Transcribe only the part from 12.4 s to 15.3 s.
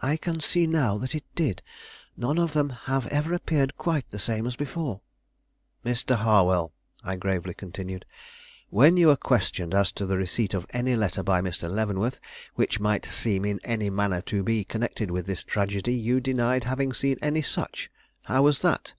which might seem in any manner to be connected with